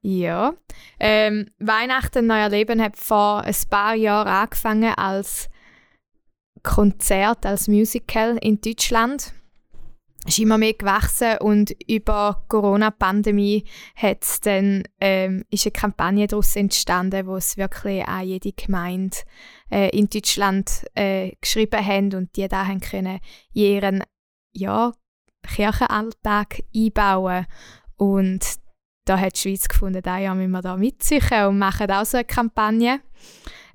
Ja. 0.03 0.55
Ähm, 0.99 1.47
Weihnachten 1.61 2.27
Neuer 2.27 2.49
Leben 2.49 2.83
hat 2.83 2.97
vor 2.97 3.43
ein 3.43 3.55
paar 3.71 3.95
Jahren 3.95 4.27
angefangen 4.27 4.93
als 4.97 5.49
Konzert, 6.65 7.47
als 7.47 7.69
Musical 7.69 8.39
in 8.41 8.61
Deutschland. 8.61 9.33
Ist 10.27 10.41
immer 10.41 10.59
mehr 10.59 10.75
gewachsen 10.75 11.39
und 11.39 11.71
über 11.89 12.43
die 12.43 12.49
Corona-Pandemie 12.49 13.65
hat's 13.95 14.41
dann, 14.41 14.83
ähm, 15.01 15.45
ist 15.51 15.65
eine 15.65 15.73
Kampagne 15.73 16.27
daraus 16.27 16.57
entstanden, 16.57 17.27
wo 17.27 17.37
es 17.37 17.57
wirklich 17.57 18.07
auch 18.07 18.21
jede 18.21 18.53
Gemeinde 18.53 19.17
äh, 19.71 19.97
in 19.97 20.11
Deutschland 20.11 20.85
äh, 20.95 21.33
geschrieben 21.41 21.85
haben 21.85 22.15
und 22.15 22.37
die 22.37 22.49
da 22.49 22.67
haben 22.67 22.81
können 22.81 23.21
ihren 23.55 24.03
ja, 24.53 24.93
Kirchenalltag 25.47 26.63
einbauen 26.75 27.47
und 27.97 28.45
da 29.09 29.19
hat 29.19 29.37
die 29.37 29.41
Schweiz 29.41 29.69
gefunden, 29.69 30.03
da 30.03 30.19
ja 30.19 30.35
müssen 30.35 30.51
wir 30.51 30.63
da 30.63 30.77
mitziehen 30.77 31.23
und 31.47 31.59
machen 31.59 31.91
auch 31.91 32.05
so 32.05 32.19
eine 32.19 32.25
Kampagne. 32.25 33.01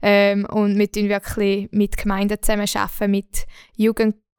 Ähm, 0.01 0.45
und 0.45 0.77
wir 0.77 0.91
tun 0.91 1.09
wirklich 1.09 1.69
mit 1.71 1.97
Gemeinden 1.97 2.37
zusammenarbeiten, 2.41 3.11
mit 3.11 3.45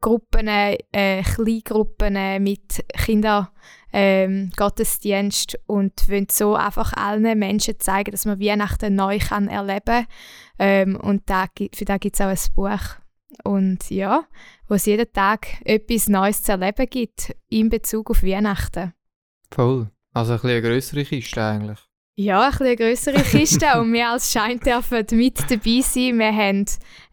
Jugendgruppen, 0.04 0.48
äh, 0.48 1.22
Kleingruppen, 1.22 2.42
mit 2.42 2.84
Kinder, 2.92 3.50
ähm, 3.92 4.50
Gottesdienst 4.56 5.58
und 5.66 6.08
wollen 6.08 6.26
so 6.30 6.54
einfach 6.54 6.92
allen 6.92 7.38
Menschen 7.38 7.78
zeigen, 7.78 8.10
dass 8.10 8.24
man 8.26 8.40
Weihnachten 8.40 8.94
neu 8.94 9.18
kann 9.18 9.48
erleben 9.48 10.06
ähm, 10.58 10.96
Und 10.96 11.22
da, 11.26 11.46
für 11.74 11.84
das 11.84 12.00
gibt 12.00 12.16
es 12.16 12.20
auch 12.20 12.26
ein 12.26 12.54
Buch. 12.54 12.96
Und 13.44 13.90
ja, 13.90 14.24
wo 14.68 14.74
es 14.74 14.86
jeden 14.86 15.12
Tag 15.12 15.60
etwas 15.64 16.08
Neues 16.08 16.42
zu 16.42 16.52
erleben 16.52 16.86
gibt 16.88 17.34
in 17.48 17.68
Bezug 17.68 18.10
auf 18.10 18.22
Weihnachten. 18.22 18.92
Voll. 19.50 19.90
Also 20.12 20.32
ein 20.34 20.38
bisschen 20.38 20.50
eine 20.50 20.62
grössere 20.62 21.04
Kiste 21.04 21.42
eigentlich. 21.42 21.80
Ja, 22.16 22.44
ein 22.44 22.50
bisschen 22.52 22.66
eine 22.66 22.76
grössere 22.76 23.22
Kiste 23.22 23.66
und 23.80 23.92
wir 23.92 24.10
als 24.10 24.30
Schein 24.30 24.60
dürfen 24.60 25.04
mit 25.18 25.50
dabei 25.50 25.80
sein. 25.80 26.16
Wir 26.20 26.32
haben 26.32 26.64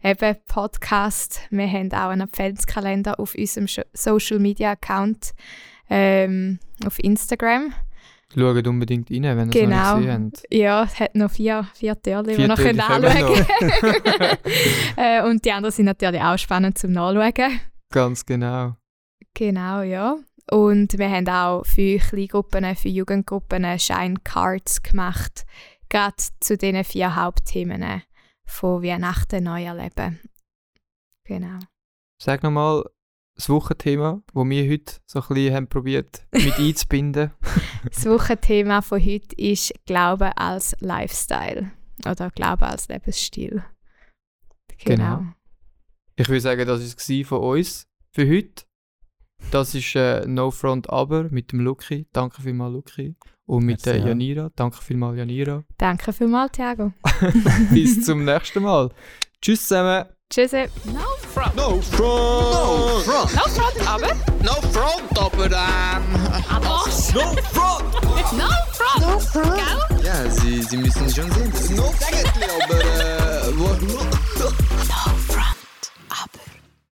eben 0.04 0.36
Podcast, 0.46 1.40
wir 1.50 1.66
haben 1.66 1.92
auch 1.92 2.10
einen 2.10 2.22
Adventskalender 2.22 3.18
auf 3.18 3.34
unserem 3.34 3.66
Social 3.94 4.38
Media 4.38 4.70
Account 4.70 5.32
ähm, 5.90 6.60
auf 6.86 7.00
Instagram. 7.00 7.74
Schaut 8.32 8.64
unbedingt 8.64 9.10
rein, 9.10 9.24
wenn 9.24 9.38
ihr 9.38 9.46
es 9.46 9.50
Genau. 9.50 9.76
noch 9.76 9.98
nicht 9.98 10.06
gesehen 10.06 10.32
habt. 10.36 10.54
Ja, 10.54 10.84
es 10.84 11.00
hat 11.00 11.16
noch 11.16 11.30
vier, 11.32 11.66
vier 11.74 12.00
Türchen, 12.00 12.24
die 12.24 12.38
wir 12.38 12.46
noch 12.46 12.56
Türchen 12.56 12.78
können 12.78 13.04
anschauen 13.04 14.38
äh, 14.96 15.22
Und 15.28 15.44
die 15.44 15.50
anderen 15.50 15.72
sind 15.72 15.86
natürlich 15.86 16.22
auch 16.22 16.38
spannend 16.38 16.78
zum 16.78 16.92
Nachschauen. 16.92 17.60
Ganz 17.90 18.24
genau. 18.24 18.76
Genau, 19.34 19.82
ja. 19.82 20.16
Und 20.50 20.98
wir 20.98 21.10
haben 21.10 21.28
auch 21.28 21.64
für 21.64 21.98
Kleingruppen, 21.98 22.76
für 22.76 22.88
Jugendgruppen 22.88 23.78
Shine-Cards 23.78 24.82
gemacht, 24.82 25.44
gerade 25.88 26.16
zu 26.40 26.56
diesen 26.56 26.84
vier 26.84 27.16
Hauptthemen 27.16 28.02
von 28.44 28.82
Weihnachten 28.82 29.44
neu 29.44 29.64
erleben. 29.64 30.20
Genau. 31.24 31.58
Sag 32.20 32.42
nochmal 32.42 32.84
das 33.34 33.48
Wochenthema, 33.48 34.22
das 34.32 34.44
wir 34.44 34.70
heute 34.70 35.00
so 35.06 35.20
ein 35.20 35.28
bisschen 35.28 35.54
haben 35.54 35.68
probiert 35.68 36.26
mit 36.32 36.54
einzubinden. 36.58 37.32
Das 37.84 38.04
Wochenthema 38.06 38.82
von 38.82 39.00
heute 39.00 39.34
ist 39.36 39.72
Glaube 39.86 40.36
als 40.36 40.76
Lifestyle 40.80 41.70
oder 42.06 42.30
Glaube 42.30 42.66
als 42.66 42.88
Lebensstil. 42.88 43.64
Genau. 44.84 45.18
Genau. 45.18 45.32
Ich 46.16 46.28
würde 46.28 46.40
sagen, 46.40 46.66
das 46.66 46.80
war 46.80 47.18
es 47.20 47.26
von 47.26 47.40
uns 47.40 47.86
für 48.12 48.28
heute. 48.28 48.64
Das 49.50 49.74
ist 49.74 49.94
äh, 49.96 50.26
No 50.26 50.50
Front 50.50 50.88
Aber 50.90 51.24
mit 51.30 51.52
dem 51.52 51.60
Lucky. 51.60 52.06
Danke 52.12 52.40
vielmals, 52.42 52.72
Lucky. 52.72 53.16
Und 53.46 53.64
mit 53.64 53.84
der 53.84 53.98
ja. 53.98 54.08
Janira. 54.08 54.50
Danke 54.56 54.82
vielmals, 54.82 55.18
Janira. 55.18 55.64
Danke 55.78 56.12
vielmals, 56.12 56.52
Thiago. 56.52 56.92
Bis 57.70 58.04
zum 58.04 58.24
nächsten 58.24 58.62
Mal. 58.62 58.90
Tschüss 59.40 59.68
zusammen. 59.68 60.06
Tschüssi. 60.32 60.64
No 60.86 61.00
front. 61.34 61.54
No 61.56 61.80
front! 61.82 62.00
No 62.00 63.00
front! 63.00 63.34
No 63.34 63.42
front, 63.50 63.86
aber. 63.86 64.14
No 64.42 64.54
front, 64.72 65.18
aber 65.18 65.44
ähm... 65.44 66.42
Aber 66.48 66.66
was? 66.86 67.12
No 67.12 67.20
front! 67.52 67.92
No 68.32 68.48
front. 68.72 69.00
No 69.00 69.18
front. 69.18 69.56
Gell? 69.56 70.04
Ja, 70.04 70.30
Sie, 70.30 70.62
Sie 70.62 70.78
müssen 70.78 71.10
schon 71.10 71.30
sehen, 71.32 71.50
das 71.52 71.60
ist 71.60 71.76
no 71.76 71.92
Sägetli, 71.98 72.44
aber 72.44 72.80
äh... 72.80 73.52